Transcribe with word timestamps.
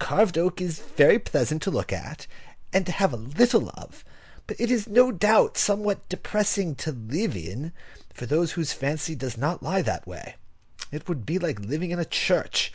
Carved 0.00 0.36
oak 0.36 0.60
is 0.60 0.80
very 0.80 1.20
pleasant 1.20 1.62
to 1.62 1.70
look 1.70 1.92
at, 1.92 2.26
and 2.72 2.84
to 2.84 2.90
have 2.90 3.12
a 3.12 3.16
little 3.16 3.68
of, 3.76 4.04
but 4.48 4.60
it 4.60 4.72
is 4.72 4.88
no 4.88 5.12
doubt 5.12 5.56
somewhat 5.56 6.08
depressing 6.08 6.74
to 6.74 6.90
live 6.90 7.36
in, 7.36 7.72
for 8.12 8.26
those 8.26 8.50
whose 8.58 8.72
fancy 8.72 9.14
does 9.14 9.36
not 9.36 9.62
lie 9.62 9.82
that 9.82 10.04
way. 10.04 10.34
It 10.90 11.08
would 11.08 11.24
be 11.24 11.38
like 11.38 11.60
living 11.60 11.92
in 11.92 12.00
a 12.00 12.04
church. 12.04 12.72